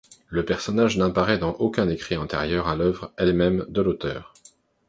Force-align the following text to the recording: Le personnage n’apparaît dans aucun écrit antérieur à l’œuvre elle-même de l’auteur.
Le 0.29 0.43
personnage 0.43 0.97
n’apparaît 0.97 1.37
dans 1.37 1.53
aucun 1.57 1.87
écrit 1.87 2.17
antérieur 2.17 2.67
à 2.67 2.75
l’œuvre 2.75 3.13
elle-même 3.17 3.67
de 3.69 3.83
l’auteur. 3.83 4.33